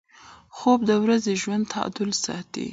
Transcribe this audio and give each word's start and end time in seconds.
خوب 0.55 0.79
د 0.89 0.91
ورځني 1.03 1.35
ژوند 1.41 1.63
تعادل 1.73 2.09
ساتي 2.23 2.67